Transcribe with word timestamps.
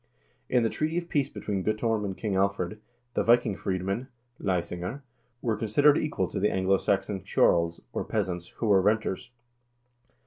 In 0.49 0.63
the 0.63 0.69
treaty 0.71 0.97
of 0.97 1.09
peace 1.09 1.29
between 1.29 1.61
Guttorm 1.63 2.03
and 2.03 2.17
King 2.17 2.35
Alfred, 2.35 2.79
the 3.13 3.21
Viking 3.21 3.55
freedmen 3.55 4.07
(leisinger) 4.41 5.03
were 5.43 5.55
considered 5.55 5.95
equal 5.95 6.27
to 6.29 6.39
the 6.39 6.49
Anglo 6.49 6.77
Saxon 6.79 7.23
ceorls, 7.23 7.81
or 7.93 8.03
peasants, 8.03 8.47
who 8.57 8.65
were 8.65 8.81
renters. 8.81 9.29